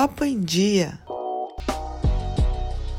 Papo 0.00 0.24
em 0.24 0.40
Dia. 0.40 0.98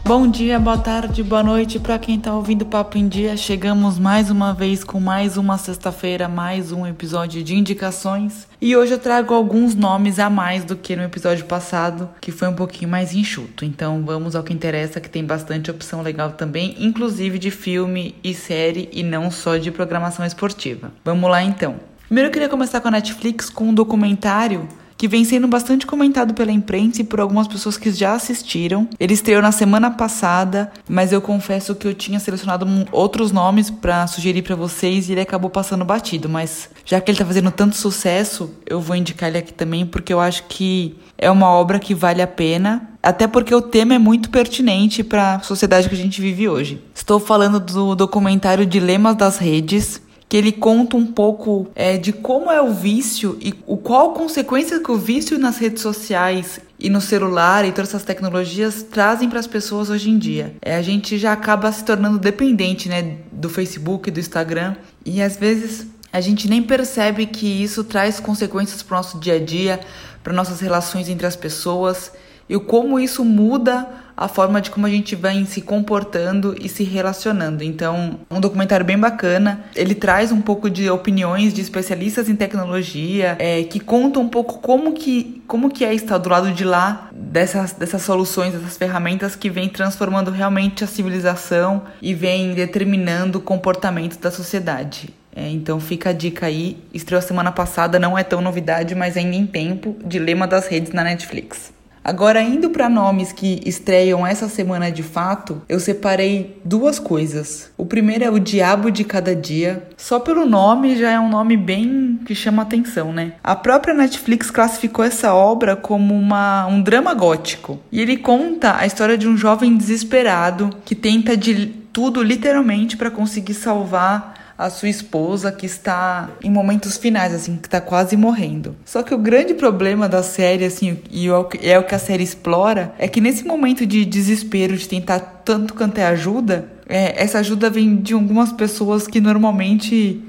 Bom 0.06 0.28
dia, 0.28 0.60
boa 0.60 0.78
tarde, 0.78 1.24
boa 1.24 1.42
noite 1.42 1.80
para 1.80 1.98
quem 1.98 2.18
está 2.18 2.36
ouvindo 2.36 2.64
Papo 2.64 2.96
em 2.96 3.08
Dia. 3.08 3.36
Chegamos 3.36 3.98
mais 3.98 4.30
uma 4.30 4.54
vez 4.54 4.84
com 4.84 5.00
mais 5.00 5.36
uma 5.36 5.58
sexta-feira, 5.58 6.28
mais 6.28 6.72
um 6.72 6.86
episódio 6.86 7.44
de 7.44 7.56
indicações. 7.56 8.48
E 8.62 8.78
hoje 8.78 8.94
eu 8.94 9.00
trago 9.00 9.34
alguns 9.34 9.74
nomes 9.74 10.20
a 10.20 10.30
mais 10.30 10.64
do 10.64 10.76
que 10.76 10.96
no 10.96 11.02
episódio 11.02 11.46
passado, 11.46 12.08
que 12.22 12.32
foi 12.32 12.50
um 12.50 12.54
pouquinho 12.54 12.92
mais 12.92 13.16
enxuto. 13.16 13.66
Então 13.66 14.04
vamos 14.06 14.36
ao 14.36 14.44
que 14.44 14.54
interessa, 14.54 15.02
que 15.02 15.10
tem 15.10 15.26
bastante 15.26 15.72
opção 15.72 16.04
legal 16.04 16.34
também, 16.34 16.76
inclusive 16.78 17.40
de 17.40 17.50
filme 17.50 18.14
e 18.24 18.32
série 18.36 18.88
e 18.94 19.02
não 19.02 19.32
só 19.32 19.58
de 19.58 19.72
programação 19.72 20.24
esportiva. 20.24 20.92
Vamos 21.04 21.32
lá 21.32 21.42
então. 21.42 21.78
Primeiro 22.06 22.28
eu 22.28 22.32
queria 22.32 22.50
começar 22.50 22.80
com 22.80 22.90
a 22.90 22.92
Netflix 22.92 23.50
com 23.50 23.70
um 23.70 23.74
documentário 23.74 24.70
que 25.02 25.08
vem 25.08 25.26
sendo 25.26 25.48
bastante 25.48 25.88
comentado 25.88 26.32
pela 26.36 26.52
imprensa 26.52 27.02
e 27.02 27.04
por 27.04 27.20
algumas 27.20 27.48
pessoas 27.48 27.76
que 27.76 27.90
já 27.90 28.14
assistiram. 28.14 28.88
Ele 29.00 29.16
estreou 29.16 29.42
na 29.42 29.52
semana 29.52 29.90
passada, 29.90 30.72
mas 30.88 31.12
eu 31.12 31.20
confesso 31.20 31.74
que 31.74 31.88
eu 31.88 31.94
tinha 31.96 32.20
selecionado 32.20 32.68
outros 32.92 33.32
nomes 33.32 33.72
para 33.72 34.06
sugerir 34.06 34.44
para 34.44 34.56
vocês 34.56 35.10
e 35.10 35.14
ele 35.14 35.22
acabou 35.22 35.50
passando 35.50 35.84
batido, 35.84 36.30
mas 36.30 36.70
já 36.86 37.02
que 37.02 37.10
ele 37.10 37.18
tá 37.18 37.26
fazendo 37.26 37.50
tanto 37.50 37.76
sucesso, 37.76 38.52
eu 38.64 38.80
vou 38.80 38.96
indicar 38.96 39.30
ele 39.30 39.40
aqui 39.40 39.52
também 39.52 39.88
porque 39.88 40.14
eu 40.14 40.20
acho 40.20 40.44
que 40.44 40.96
é 41.18 41.32
uma 41.32 41.50
obra 41.50 41.80
que 41.80 41.96
vale 41.96 42.22
a 42.22 42.28
pena, 42.28 42.88
até 43.02 43.26
porque 43.26 43.56
o 43.56 43.62
tema 43.62 43.96
é 43.96 43.98
muito 43.98 44.30
pertinente 44.30 45.04
para 45.04 45.38
a 45.38 45.40
sociedade 45.40 45.90
que 45.90 45.96
a 45.96 45.98
gente 45.98 46.22
vive 46.22 46.48
hoje. 46.48 46.80
Estou 46.94 47.20
falando 47.20 47.60
do 47.60 47.96
documentário 47.96 48.68
Dilemas 48.68 49.16
das 49.16 49.40
Redes, 49.40 50.00
que 50.32 50.38
ele 50.38 50.54
conta 50.54 50.96
um 50.96 51.06
pouco 51.06 51.70
é, 51.76 51.98
de 51.98 52.14
como 52.14 52.50
é 52.50 52.62
o 52.62 52.72
vício 52.72 53.38
e 53.42 53.54
o 53.68 53.76
qual 53.76 54.14
consequência 54.14 54.80
que 54.80 54.90
o 54.90 54.98
vício 54.98 55.38
nas 55.38 55.58
redes 55.58 55.82
sociais 55.82 56.62
e 56.80 56.90
no 56.90 57.02
celular 57.02 57.66
e 57.66 57.74
todas 57.74 57.90
essas 57.90 58.06
tecnologias 58.06 58.82
trazem 58.82 59.30
para 59.30 59.42
as 59.42 59.46
pessoas 59.46 59.90
hoje 59.90 60.10
em 60.10 60.18
dia. 60.18 60.56
É, 60.62 60.78
a 60.78 60.82
gente 60.82 61.18
já 61.18 61.34
acaba 61.34 61.70
se 61.74 61.84
tornando 61.84 62.18
dependente, 62.18 62.88
né, 62.88 63.18
do 63.30 63.50
Facebook, 63.50 64.10
do 64.10 64.22
Instagram 64.22 64.78
e 65.06 65.22
às 65.22 65.36
vezes 65.36 65.88
a 66.14 66.22
gente 66.22 66.48
nem 66.48 66.64
percebe 66.64 67.26
que 67.26 67.46
isso 67.46 67.84
traz 67.84 68.22
consequências 68.22 68.82
para 68.82 68.94
o 68.94 68.98
nosso 69.00 69.20
dia 69.20 69.36
a 69.36 69.40
dia, 69.40 69.82
para 70.24 70.32
nossas 70.32 70.62
relações 70.62 71.10
entre 71.10 71.28
as 71.28 71.36
pessoas 71.36 72.10
e 72.52 72.60
como 72.60 73.00
isso 73.00 73.24
muda 73.24 73.88
a 74.18 74.28
forma 74.28 74.60
de 74.60 74.70
como 74.70 74.86
a 74.86 74.90
gente 74.90 75.16
vem 75.16 75.46
se 75.46 75.62
comportando 75.62 76.54
e 76.60 76.68
se 76.68 76.84
relacionando. 76.84 77.64
Então, 77.64 78.20
um 78.30 78.42
documentário 78.42 78.86
bem 78.86 78.98
bacana. 78.98 79.64
Ele 79.74 79.96
traz 79.96 80.34
um 80.34 80.42
pouco 80.42 80.70
de 80.70 80.90
opiniões 80.90 81.54
de 81.54 81.62
especialistas 81.62 82.28
em 82.28 82.36
tecnologia, 82.36 83.38
é, 83.40 83.64
que 83.64 83.80
contam 83.80 84.24
um 84.24 84.28
pouco 84.28 84.60
como 84.60 84.92
que, 84.92 85.42
como 85.48 85.70
que 85.72 85.86
é 85.86 85.94
estar 85.94 86.18
do 86.18 86.28
lado 86.28 86.52
de 86.52 86.66
lá 86.66 87.10
dessas, 87.14 87.72
dessas 87.72 88.02
soluções, 88.02 88.54
dessas 88.54 88.76
ferramentas 88.76 89.34
que 89.34 89.50
vem 89.50 89.70
transformando 89.70 90.30
realmente 90.30 90.84
a 90.84 90.88
civilização 90.88 91.84
e 92.02 92.14
vem 92.14 92.54
determinando 92.54 93.40
o 93.40 93.42
comportamento 93.42 94.20
da 94.20 94.30
sociedade. 94.30 95.10
É, 95.34 95.50
então 95.50 95.80
fica 95.80 96.10
a 96.10 96.14
dica 96.14 96.48
aí. 96.48 96.78
Estreou 96.94 97.22
semana 97.22 97.52
passada, 97.52 97.98
não 97.98 98.18
é 98.18 98.24
tão 98.24 98.42
novidade, 98.42 98.94
mas 98.94 99.16
ainda 99.16 99.38
em 99.38 99.48
tempo. 99.48 99.96
Dilema 100.06 100.46
das 100.46 100.68
redes 100.68 100.92
na 100.92 101.04
Netflix. 101.04 101.72
Agora, 102.04 102.42
indo 102.42 102.72
para 102.72 102.90
nomes 102.90 103.32
que 103.32 103.62
estreiam 103.66 104.26
essa 104.26 104.50
semana 104.50 104.92
de 104.92 105.04
fato, 105.04 105.62
eu 105.70 105.80
separei 105.80 106.60
duas 106.66 106.98
coisas. 106.98 107.72
O 107.78 107.86
primeiro 107.86 108.24
é 108.24 108.30
O 108.30 108.40
Diabo 108.40 108.90
de 108.90 109.04
Cada 109.04 109.36
Dia. 109.36 109.88
Só 109.98 110.20
pelo 110.20 110.46
nome 110.46 110.96
já 110.98 111.12
é 111.12 111.20
um 111.20 111.30
nome 111.30 111.56
bem 111.56 112.20
que 112.26 112.34
chama 112.34 112.64
atenção, 112.64 113.14
né? 113.14 113.34
A 113.44 113.56
própria 113.56 113.94
Netflix 113.94 114.50
classificou 114.50 115.06
essa 115.06 115.34
obra 115.34 115.76
como 115.76 116.16
uma, 116.16 116.66
um 116.66 116.82
drama 116.82 117.14
gótico. 117.14 117.80
E 117.92 118.02
ele 118.02 118.18
conta 118.18 118.78
a 118.78 118.86
história 118.86 119.18
de 119.18 119.28
um 119.28 119.38
jovem 119.38 119.78
desesperado 119.78 120.72
que 120.84 120.96
tenta 120.96 121.38
de 121.38 121.68
tudo 121.94 122.24
literalmente 122.24 122.98
para 122.98 123.12
conseguir 123.12 123.54
salvar 123.54 124.41
a 124.62 124.70
sua 124.70 124.90
esposa 124.90 125.52
que 125.52 125.66
está 125.66 126.30
em 126.44 126.50
momentos 126.50 126.96
finais, 126.96 127.34
assim, 127.34 127.58
que 127.58 127.68
está 127.68 127.82
quase 127.82 128.16
morrendo. 128.16 128.76
Só 128.86 129.02
que 129.02 129.14
o 129.14 129.18
grande 129.18 129.56
problema 129.56 130.08
da 130.08 130.22
série, 130.22 130.66
assim, 130.66 131.00
e 131.10 131.28
é 131.28 131.78
o 131.80 131.84
que 131.84 131.96
a 131.96 132.00
série 132.00 132.24
explora, 132.24 132.94
é 133.00 133.08
que 133.08 133.20
nesse 133.20 133.44
momento 133.44 133.88
de 133.88 134.06
desespero, 134.06 134.78
de 134.78 134.88
tentar 134.88 135.20
tanto 135.20 135.74
cantar 135.74 136.12
ajuda, 136.12 136.70
é, 136.88 137.24
essa 137.24 137.40
ajuda 137.40 137.72
vem 137.72 137.96
de 137.96 138.14
algumas 138.14 138.52
pessoas 138.52 139.08
que 139.08 139.20
normalmente 139.20 140.22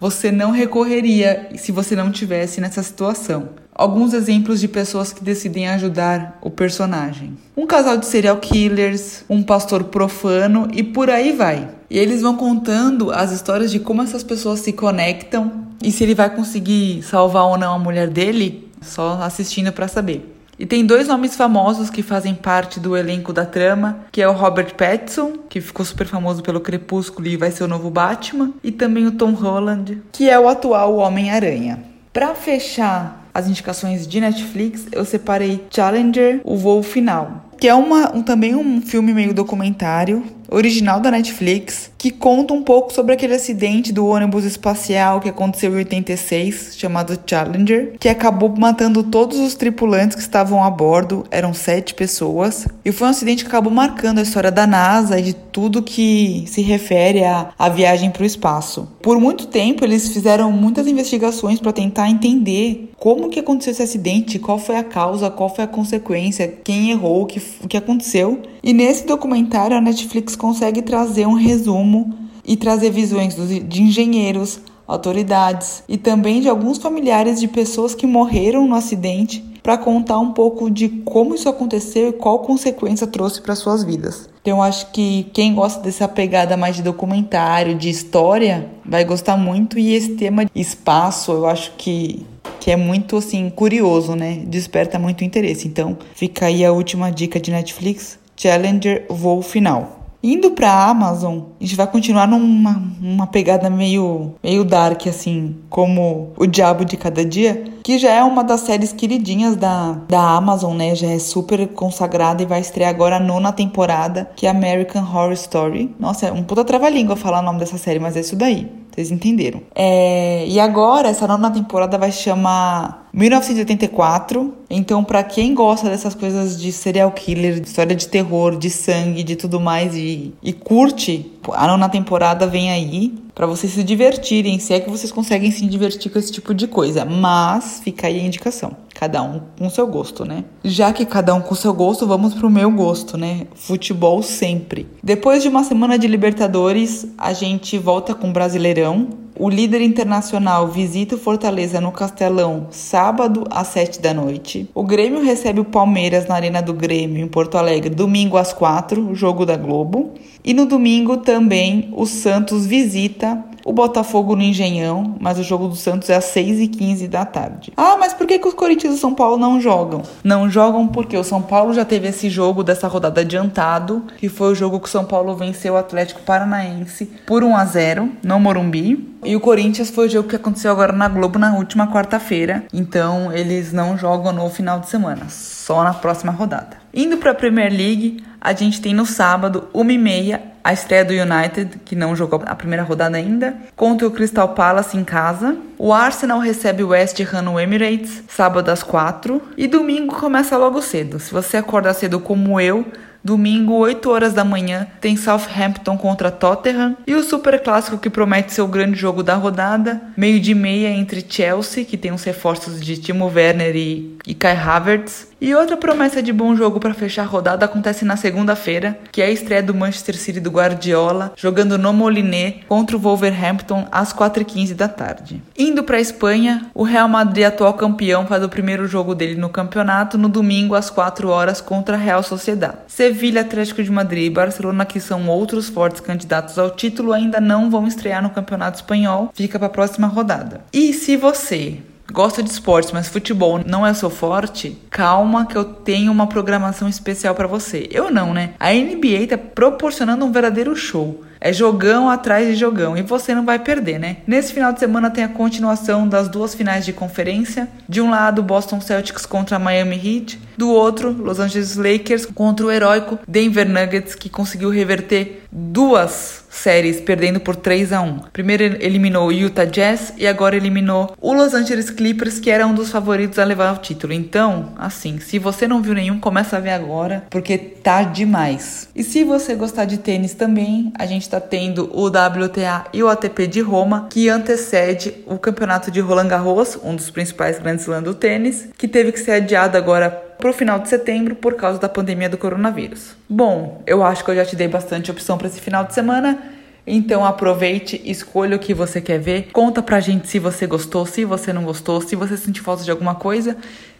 você 0.00 0.32
não 0.32 0.50
recorreria 0.50 1.50
se 1.56 1.70
você 1.70 1.94
não 1.94 2.10
tivesse 2.10 2.60
nessa 2.60 2.82
situação. 2.82 3.50
Alguns 3.78 4.14
exemplos 4.14 4.58
de 4.58 4.68
pessoas 4.68 5.12
que 5.12 5.22
decidem 5.22 5.68
ajudar 5.68 6.38
o 6.40 6.48
personagem: 6.48 7.36
um 7.54 7.66
casal 7.66 7.98
de 7.98 8.06
serial 8.06 8.38
killers, 8.38 9.22
um 9.28 9.42
pastor 9.42 9.84
profano 9.84 10.66
e 10.72 10.82
por 10.82 11.10
aí 11.10 11.32
vai. 11.32 11.68
E 11.90 11.98
eles 11.98 12.22
vão 12.22 12.36
contando 12.36 13.12
as 13.12 13.32
histórias 13.32 13.70
de 13.70 13.78
como 13.78 14.00
essas 14.00 14.22
pessoas 14.24 14.60
se 14.60 14.72
conectam 14.72 15.66
e 15.84 15.92
se 15.92 16.02
ele 16.02 16.14
vai 16.14 16.34
conseguir 16.34 17.02
salvar 17.02 17.44
ou 17.44 17.58
não 17.58 17.74
a 17.74 17.78
mulher 17.78 18.08
dele, 18.08 18.72
só 18.80 19.20
assistindo 19.20 19.70
para 19.70 19.86
saber. 19.86 20.34
E 20.58 20.64
tem 20.64 20.86
dois 20.86 21.06
nomes 21.06 21.36
famosos 21.36 21.90
que 21.90 22.02
fazem 22.02 22.34
parte 22.34 22.80
do 22.80 22.96
elenco 22.96 23.30
da 23.30 23.44
trama, 23.44 23.98
que 24.10 24.22
é 24.22 24.28
o 24.28 24.32
Robert 24.32 24.74
Pattinson, 24.74 25.34
que 25.50 25.60
ficou 25.60 25.84
super 25.84 26.06
famoso 26.06 26.42
pelo 26.42 26.62
Crepúsculo 26.62 27.28
e 27.28 27.36
vai 27.36 27.50
ser 27.50 27.64
o 27.64 27.68
novo 27.68 27.90
Batman, 27.90 28.54
e 28.64 28.72
também 28.72 29.06
o 29.06 29.12
Tom 29.12 29.32
Holland, 29.32 30.02
que 30.10 30.30
é 30.30 30.40
o 30.40 30.48
atual 30.48 30.96
Homem-Aranha. 30.96 31.84
Para 32.10 32.34
fechar 32.34 33.25
as 33.36 33.46
indicações 33.46 34.06
de 34.06 34.18
Netflix, 34.18 34.86
eu 34.90 35.04
separei 35.04 35.66
Challenger, 35.70 36.40
o 36.42 36.56
voo 36.56 36.82
final, 36.82 37.50
que 37.60 37.68
é 37.68 37.74
uma, 37.74 38.16
um, 38.16 38.22
também 38.22 38.54
um 38.54 38.80
filme 38.80 39.12
meio 39.12 39.34
documentário 39.34 40.24
original 40.50 41.00
da 41.00 41.10
Netflix, 41.10 41.90
que 41.98 42.10
conta 42.10 42.54
um 42.54 42.62
pouco 42.62 42.92
sobre 42.92 43.12
aquele 43.12 43.34
acidente 43.34 43.92
do 43.92 44.06
ônibus 44.06 44.44
espacial 44.44 45.20
que 45.20 45.28
aconteceu 45.28 45.72
em 45.72 45.76
86, 45.76 46.76
chamado 46.76 47.18
Challenger, 47.26 47.94
que 47.98 48.08
acabou 48.08 48.54
matando 48.56 49.02
todos 49.02 49.38
os 49.38 49.54
tripulantes 49.54 50.14
que 50.14 50.22
estavam 50.22 50.62
a 50.62 50.70
bordo, 50.70 51.24
eram 51.30 51.52
sete 51.52 51.94
pessoas, 51.94 52.66
e 52.84 52.92
foi 52.92 53.08
um 53.08 53.10
acidente 53.10 53.44
que 53.44 53.48
acabou 53.48 53.72
marcando 53.72 54.18
a 54.18 54.22
história 54.22 54.52
da 54.52 54.66
NASA 54.66 55.18
e 55.18 55.22
de 55.22 55.34
tudo 55.34 55.82
que 55.82 56.44
se 56.46 56.62
refere 56.62 57.24
à, 57.24 57.50
à 57.58 57.68
viagem 57.68 58.10
para 58.10 58.22
o 58.22 58.26
espaço. 58.26 58.88
Por 59.02 59.18
muito 59.18 59.46
tempo, 59.46 59.84
eles 59.84 60.12
fizeram 60.12 60.52
muitas 60.52 60.86
investigações 60.86 61.58
para 61.58 61.72
tentar 61.72 62.08
entender 62.10 62.92
como 62.98 63.28
que 63.28 63.40
aconteceu 63.40 63.72
esse 63.72 63.82
acidente, 63.82 64.38
qual 64.38 64.58
foi 64.58 64.76
a 64.76 64.84
causa, 64.84 65.30
qual 65.30 65.54
foi 65.54 65.64
a 65.64 65.68
consequência, 65.68 66.48
quem 66.62 66.90
errou, 66.90 67.22
o 67.22 67.26
que, 67.26 67.42
o 67.62 67.68
que 67.68 67.76
aconteceu. 67.76 68.42
E 68.62 68.72
nesse 68.72 69.06
documentário, 69.06 69.76
a 69.76 69.80
Netflix 69.80 70.35
consegue 70.36 70.82
trazer 70.82 71.26
um 71.26 71.34
resumo 71.34 72.14
e 72.44 72.56
trazer 72.56 72.90
visões 72.90 73.34
de 73.34 73.82
engenheiros, 73.82 74.60
autoridades 74.86 75.82
e 75.88 75.96
também 75.96 76.40
de 76.40 76.48
alguns 76.48 76.78
familiares 76.78 77.40
de 77.40 77.48
pessoas 77.48 77.94
que 77.94 78.06
morreram 78.06 78.66
no 78.68 78.74
acidente 78.76 79.44
para 79.62 79.76
contar 79.76 80.20
um 80.20 80.32
pouco 80.32 80.70
de 80.70 80.88
como 80.88 81.34
isso 81.34 81.48
aconteceu 81.48 82.10
e 82.10 82.12
qual 82.12 82.38
consequência 82.38 83.04
trouxe 83.04 83.40
para 83.40 83.56
suas 83.56 83.82
vidas. 83.82 84.30
Então 84.40 84.62
acho 84.62 84.92
que 84.92 85.26
quem 85.32 85.56
gosta 85.56 85.82
dessa 85.82 86.06
pegada 86.06 86.56
mais 86.56 86.76
de 86.76 86.82
documentário, 86.84 87.74
de 87.74 87.90
história, 87.90 88.70
vai 88.84 89.04
gostar 89.04 89.36
muito 89.36 89.76
e 89.76 89.92
esse 89.92 90.14
tema 90.14 90.44
de 90.44 90.52
espaço, 90.54 91.32
eu 91.32 91.46
acho 91.46 91.72
que 91.76 92.24
que 92.60 92.70
é 92.72 92.76
muito 92.76 93.16
assim 93.16 93.48
curioso, 93.48 94.16
né? 94.16 94.42
Desperta 94.44 94.98
muito 94.98 95.22
interesse. 95.22 95.68
Então, 95.68 95.96
fica 96.16 96.46
aí 96.46 96.64
a 96.64 96.72
última 96.72 97.12
dica 97.12 97.38
de 97.38 97.52
Netflix, 97.52 98.18
Challenger 98.36 99.06
Voo 99.08 99.40
Final. 99.40 100.05
Indo 100.22 100.50
pra 100.50 100.88
Amazon, 100.88 101.40
a 101.60 101.64
gente 101.64 101.76
vai 101.76 101.86
continuar 101.86 102.26
numa 102.26 102.82
uma 103.00 103.26
pegada 103.26 103.70
meio, 103.70 104.34
meio 104.42 104.64
dark, 104.64 105.06
assim, 105.06 105.56
como 105.68 106.32
O 106.36 106.46
Diabo 106.46 106.84
de 106.84 106.96
Cada 106.96 107.24
Dia, 107.24 107.64
que 107.82 107.98
já 107.98 108.10
é 108.10 108.22
uma 108.24 108.42
das 108.42 108.60
séries 108.60 108.92
queridinhas 108.92 109.54
da, 109.54 109.92
da 110.08 110.30
Amazon, 110.30 110.76
né? 110.76 110.94
Já 110.94 111.08
é 111.08 111.18
super 111.18 111.68
consagrada 111.68 112.42
e 112.42 112.46
vai 112.46 112.60
estrear 112.60 112.90
agora 112.90 113.16
a 113.16 113.20
nona 113.20 113.52
temporada, 113.52 114.28
que 114.34 114.46
é 114.46 114.50
American 114.50 115.02
Horror 115.02 115.32
Story. 115.32 115.94
Nossa, 115.98 116.26
é 116.26 116.32
um 116.32 116.42
puta 116.42 116.64
trava-língua 116.64 117.14
falar 117.14 117.40
o 117.40 117.44
nome 117.44 117.60
dessa 117.60 117.78
série, 117.78 118.00
mas 118.00 118.16
é 118.16 118.20
isso 118.20 118.34
daí. 118.34 118.68
Vocês 118.96 119.10
entenderam. 119.10 119.60
É, 119.74 120.46
e 120.48 120.58
agora, 120.58 121.10
essa 121.10 121.26
nona 121.26 121.50
temporada 121.50 121.98
vai 121.98 122.10
chamar 122.10 123.06
1984. 123.12 124.54
Então, 124.70 125.04
para 125.04 125.22
quem 125.22 125.54
gosta 125.54 125.90
dessas 125.90 126.14
coisas 126.14 126.58
de 126.58 126.72
serial 126.72 127.12
killer, 127.12 127.60
de 127.60 127.68
história 127.68 127.94
de 127.94 128.08
terror, 128.08 128.56
de 128.56 128.70
sangue, 128.70 129.22
de 129.22 129.36
tudo 129.36 129.60
mais 129.60 129.94
e, 129.94 130.32
e 130.42 130.50
curte, 130.54 131.30
a 131.52 131.66
nona 131.66 131.90
temporada 131.90 132.46
vem 132.46 132.70
aí 132.70 133.12
para 133.34 133.46
vocês 133.46 133.74
se 133.74 133.84
divertirem, 133.84 134.58
se 134.58 134.72
é 134.72 134.80
que 134.80 134.88
vocês 134.88 135.12
conseguem 135.12 135.50
se 135.50 135.66
divertir 135.66 136.10
com 136.10 136.18
esse 136.18 136.32
tipo 136.32 136.54
de 136.54 136.66
coisa. 136.66 137.04
Mas 137.04 137.82
fica 137.84 138.06
aí 138.06 138.18
a 138.18 138.24
indicação. 138.24 138.74
Cada 138.98 139.22
um 139.22 139.40
com 139.58 139.68
seu 139.68 139.86
gosto, 139.86 140.24
né? 140.24 140.44
Já 140.64 140.90
que 140.90 141.04
cada 141.04 141.34
um 141.34 141.40
com 141.42 141.54
seu 141.54 141.74
gosto, 141.74 142.06
vamos 142.06 142.32
pro 142.32 142.48
meu 142.48 142.70
gosto, 142.70 143.18
né? 143.18 143.46
Futebol 143.54 144.22
sempre. 144.22 144.86
Depois 145.02 145.42
de 145.42 145.50
uma 145.50 145.62
semana 145.64 145.98
de 145.98 146.06
Libertadores, 146.06 147.06
a 147.18 147.34
gente 147.34 147.76
volta 147.76 148.14
com 148.14 148.32
Brasileirão. 148.32 149.08
O 149.38 149.46
O 149.46 149.50
líder 149.50 149.82
internacional 149.82 150.66
visita 150.66 151.14
o 151.14 151.18
Fortaleza 151.18 151.78
no 151.78 151.92
Castelão 151.92 152.68
sábado 152.70 153.44
às 153.50 153.66
7 153.68 154.00
da 154.00 154.14
noite. 154.14 154.68
O 154.74 154.82
Grêmio 154.82 155.22
recebe 155.22 155.60
o 155.60 155.64
Palmeiras 155.64 156.26
na 156.26 156.34
Arena 156.34 156.62
do 156.62 156.72
Grêmio 156.72 157.22
em 157.22 157.28
Porto 157.28 157.58
Alegre 157.58 157.90
domingo 157.90 158.38
às 158.38 158.54
4, 158.54 159.14
jogo 159.14 159.44
da 159.44 159.56
Globo. 159.56 160.14
E 160.42 160.54
no 160.54 160.64
domingo 160.64 161.18
também 161.18 161.90
o 161.92 162.06
Santos 162.06 162.64
visita 162.64 163.44
o 163.66 163.72
Botafogo 163.72 164.36
no 164.36 164.42
Engenhão, 164.42 165.16
mas 165.18 165.40
o 165.40 165.42
jogo 165.42 165.66
do 165.66 165.74
Santos 165.74 166.08
é 166.08 166.14
às 166.14 166.26
6h15 166.26 167.08
da 167.08 167.24
tarde. 167.24 167.72
Ah, 167.76 167.96
mas 167.98 168.14
por 168.14 168.24
que, 168.24 168.38
que 168.38 168.46
os 168.46 168.54
Corinthians 168.54 168.94
e 168.94 168.96
o 168.96 169.00
São 169.00 169.12
Paulo 169.12 169.36
não 169.36 169.60
jogam? 169.60 170.02
Não 170.22 170.48
jogam 170.48 170.86
porque 170.86 171.16
o 171.16 171.24
São 171.24 171.42
Paulo 171.42 171.74
já 171.74 171.84
teve 171.84 172.06
esse 172.06 172.30
jogo 172.30 172.62
dessa 172.62 172.86
rodada 172.86 173.22
adiantado, 173.22 174.04
que 174.18 174.28
foi 174.28 174.52
o 174.52 174.54
jogo 174.54 174.78
que 174.78 174.86
o 174.86 174.90
São 174.90 175.04
Paulo 175.04 175.34
venceu 175.34 175.74
o 175.74 175.76
Atlético 175.76 176.22
Paranaense 176.22 177.06
por 177.26 177.42
1 177.42 177.56
a 177.56 177.64
0 177.64 178.12
no 178.22 178.38
Morumbi. 178.38 179.16
E 179.24 179.34
o 179.34 179.40
Corinthians 179.40 179.90
foi 179.90 180.06
o 180.06 180.10
jogo 180.10 180.28
que 180.28 180.36
aconteceu 180.36 180.70
agora 180.70 180.92
na 180.92 181.08
Globo 181.08 181.36
na 181.36 181.56
última 181.56 181.88
quarta-feira. 181.88 182.64
Então 182.72 183.32
eles 183.32 183.72
não 183.72 183.98
jogam 183.98 184.32
no 184.32 184.48
final 184.48 184.78
de 184.78 184.88
semana, 184.88 185.26
só 185.28 185.82
na 185.82 185.92
próxima 185.92 186.30
rodada. 186.30 186.76
Indo 186.94 187.16
para 187.16 187.32
a 187.32 187.34
Premier 187.34 187.72
League, 187.72 188.22
a 188.40 188.52
gente 188.52 188.80
tem 188.80 188.94
no 188.94 189.04
sábado, 189.04 189.64
1h30, 189.74 190.40
a 190.66 190.72
estreia 190.72 191.04
do 191.04 191.12
United, 191.12 191.78
que 191.84 191.94
não 191.94 192.16
jogou 192.16 192.42
a 192.44 192.54
primeira 192.56 192.82
rodada 192.82 193.16
ainda, 193.16 193.54
contra 193.76 194.04
o 194.04 194.10
Crystal 194.10 194.48
Palace 194.48 194.96
em 194.96 195.04
casa. 195.04 195.56
O 195.78 195.92
Arsenal 195.92 196.40
recebe 196.40 196.82
o 196.82 196.88
West 196.88 197.20
Ham 197.20 197.42
no 197.42 197.60
Emirates, 197.60 198.24
sábado 198.28 198.68
às 198.68 198.82
4 198.82 199.40
E 199.56 199.68
domingo 199.68 200.16
começa 200.16 200.56
logo 200.56 200.82
cedo. 200.82 201.20
Se 201.20 201.32
você 201.32 201.56
acordar 201.56 201.94
cedo 201.94 202.18
como 202.18 202.60
eu, 202.60 202.84
Domingo, 203.26 203.74
8 203.74 204.08
horas 204.08 204.32
da 204.32 204.44
manhã, 204.44 204.86
tem 205.00 205.16
Southampton 205.16 205.98
contra 205.98 206.30
Tottenham 206.30 206.96
e 207.04 207.12
o 207.12 207.24
super 207.24 207.60
clássico 207.60 207.98
que 207.98 208.08
promete 208.08 208.52
ser 208.52 208.62
o 208.62 208.68
grande 208.68 208.96
jogo 208.96 209.20
da 209.20 209.34
rodada, 209.34 210.00
meio 210.16 210.38
de 210.38 210.54
meia 210.54 210.90
entre 210.90 211.26
Chelsea, 211.28 211.84
que 211.84 211.96
tem 211.96 212.12
os 212.12 212.22
reforços 212.22 212.80
de 212.80 212.96
Timo 212.96 213.26
Werner 213.26 213.74
e, 213.74 214.16
e 214.24 214.32
Kai 214.32 214.56
Havertz, 214.56 215.26
e 215.38 215.54
outra 215.54 215.76
promessa 215.76 216.22
de 216.22 216.32
bom 216.32 216.56
jogo 216.56 216.80
para 216.80 216.94
fechar 216.94 217.22
a 217.22 217.26
rodada 217.26 217.66
acontece 217.66 218.06
na 218.06 218.16
segunda-feira, 218.16 218.98
que 219.12 219.20
é 219.20 219.26
a 219.26 219.30
estreia 219.30 219.62
do 219.62 219.74
Manchester 219.74 220.16
City 220.16 220.40
do 220.40 220.50
Guardiola, 220.50 221.34
jogando 221.36 221.76
no 221.76 221.92
Moliné 221.92 222.60
contra 222.66 222.96
o 222.96 222.98
Wolverhampton 222.98 223.86
às 223.92 224.14
4h15 224.14 224.72
da 224.72 224.88
tarde. 224.88 225.42
Indo 225.58 225.84
para 225.84 225.98
a 225.98 226.00
Espanha, 226.00 226.70
o 226.72 226.82
Real 226.84 227.06
Madrid, 227.06 227.44
atual 227.44 227.74
campeão, 227.74 228.26
faz 228.26 228.42
o 228.42 228.48
primeiro 228.48 228.88
jogo 228.88 229.14
dele 229.14 229.34
no 229.34 229.50
campeonato 229.50 230.16
no 230.16 230.28
domingo 230.28 230.74
às 230.74 230.88
4 230.88 231.28
horas 231.28 231.60
contra 231.60 231.96
a 231.96 232.00
Real 232.00 232.22
Sociedad. 232.22 232.74
Sevilha, 233.16 233.40
Atlético 233.40 233.82
de 233.82 233.90
Madrid 233.90 234.26
e 234.26 234.30
Barcelona, 234.30 234.84
que 234.84 235.00
são 235.00 235.26
outros 235.26 235.70
fortes 235.70 236.02
candidatos 236.02 236.58
ao 236.58 236.68
título, 236.68 237.14
ainda 237.14 237.40
não 237.40 237.70
vão 237.70 237.86
estrear 237.86 238.22
no 238.22 238.28
Campeonato 238.28 238.76
Espanhol, 238.76 239.30
fica 239.32 239.58
para 239.58 239.68
a 239.68 239.70
próxima 239.70 240.06
rodada. 240.06 240.60
E 240.70 240.92
se 240.92 241.16
você 241.16 241.78
gosta 242.12 242.42
de 242.42 242.50
esportes, 242.50 242.92
mas 242.92 243.08
futebol 243.08 243.58
não 243.66 243.86
é 243.86 243.94
seu 243.94 244.10
forte, 244.10 244.76
calma 244.90 245.46
que 245.46 245.56
eu 245.56 245.64
tenho 245.64 246.12
uma 246.12 246.26
programação 246.26 246.88
especial 246.90 247.34
para 247.34 247.48
você. 247.48 247.88
Eu 247.90 248.10
não, 248.10 248.34
né? 248.34 248.52
A 248.60 248.72
NBA 248.74 249.28
tá 249.30 249.38
proporcionando 249.38 250.26
um 250.26 250.30
verdadeiro 250.30 250.76
show. 250.76 251.24
É 251.40 251.52
jogão 251.52 252.08
atrás 252.08 252.48
de 252.48 252.54
jogão 252.54 252.96
e 252.96 253.02
você 253.02 253.34
não 253.34 253.44
vai 253.44 253.58
perder, 253.58 253.98
né? 253.98 254.18
Nesse 254.26 254.52
final 254.52 254.72
de 254.72 254.80
semana 254.80 255.10
tem 255.10 255.24
a 255.24 255.28
continuação 255.28 256.08
das 256.08 256.28
duas 256.28 256.54
finais 256.54 256.84
de 256.84 256.92
conferência. 256.92 257.68
De 257.88 258.00
um 258.00 258.10
lado, 258.10 258.42
Boston 258.42 258.80
Celtics 258.80 259.26
contra 259.26 259.58
Miami 259.58 259.96
Heat, 259.96 260.40
do 260.56 260.70
outro, 260.70 261.10
Los 261.10 261.38
Angeles 261.38 261.76
Lakers 261.76 262.26
contra 262.26 262.66
o 262.66 262.70
heróico 262.70 263.18
Denver 263.28 263.68
Nuggets, 263.68 264.14
que 264.14 264.28
conseguiu 264.28 264.70
reverter 264.70 265.42
duas 265.52 266.46
séries, 266.56 267.00
perdendo 267.00 267.38
por 267.38 267.54
3 267.54 267.92
a 267.92 268.00
1. 268.00 268.18
Primeiro 268.32 268.64
eliminou 268.64 269.28
o 269.28 269.32
Utah 269.32 269.64
Jazz 269.64 270.14
e 270.16 270.26
agora 270.26 270.56
eliminou 270.56 271.14
o 271.20 271.32
Los 271.32 271.54
Angeles 271.54 271.90
Clippers, 271.90 272.40
que 272.40 272.50
era 272.50 272.66
um 272.66 272.74
dos 272.74 272.90
favoritos 272.90 273.38
a 273.38 273.44
levar 273.44 273.74
o 273.74 273.78
título. 273.78 274.12
Então, 274.12 274.72
assim, 274.76 275.18
se 275.20 275.38
você 275.38 275.68
não 275.68 275.82
viu 275.82 275.94
nenhum, 275.94 276.18
começa 276.18 276.56
a 276.56 276.60
ver 276.60 276.70
agora, 276.70 277.26
porque 277.30 277.58
tá 277.58 278.02
demais. 278.02 278.88
E 278.94 279.04
se 279.04 279.22
você 279.22 279.54
gostar 279.54 279.84
de 279.84 279.98
tênis 279.98 280.32
também, 280.32 280.92
a 280.98 281.06
gente 281.06 281.25
tá 281.28 281.40
tendo 281.40 281.90
o 281.92 282.06
WTA 282.06 282.86
e 282.92 283.02
o 283.02 283.08
ATP 283.08 283.46
de 283.46 283.60
Roma, 283.60 284.06
que 284.10 284.28
antecede 284.28 285.14
o 285.26 285.38
campeonato 285.38 285.90
de 285.90 286.00
Roland 286.00 286.28
Garros, 286.28 286.78
um 286.82 286.94
dos 286.94 287.10
principais 287.10 287.58
grandes 287.58 287.84
slams 287.84 288.04
do 288.04 288.14
tênis, 288.14 288.68
que 288.76 288.88
teve 288.88 289.12
que 289.12 289.20
ser 289.20 289.32
adiado 289.32 289.76
agora 289.76 290.10
para 290.10 290.50
o 290.50 290.52
final 290.52 290.78
de 290.78 290.88
setembro 290.88 291.34
por 291.34 291.54
causa 291.54 291.78
da 291.78 291.88
pandemia 291.88 292.28
do 292.28 292.38
coronavírus. 292.38 293.16
Bom, 293.28 293.82
eu 293.86 294.02
acho 294.02 294.24
que 294.24 294.30
eu 294.30 294.36
já 294.36 294.44
te 294.44 294.56
dei 294.56 294.68
bastante 294.68 295.10
opção 295.10 295.38
para 295.38 295.48
esse 295.48 295.60
final 295.60 295.84
de 295.84 295.94
semana. 295.94 296.38
Então 296.86 297.24
aproveite, 297.24 298.00
escolha 298.04 298.56
o 298.56 298.60
que 298.60 298.72
você 298.72 299.00
quer 299.00 299.18
ver, 299.18 299.48
conta 299.52 299.82
pra 299.82 299.98
gente 299.98 300.28
se 300.28 300.38
você 300.38 300.68
gostou, 300.68 301.04
se 301.04 301.24
você 301.24 301.52
não 301.52 301.64
gostou, 301.64 302.00
se 302.00 302.14
você 302.14 302.36
sentiu 302.36 302.62
falta 302.62 302.84
de 302.84 302.90
alguma 302.92 303.16
coisa 303.16 303.56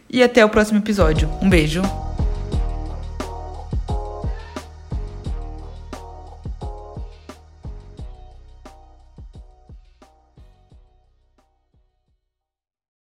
e 0.08 0.22
até 0.22 0.44
o 0.44 0.48
próximo 0.48 0.78
episódio. 0.78 1.28
Um 1.42 1.50
beijo. 1.50 1.82